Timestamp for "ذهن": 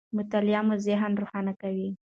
0.87-1.11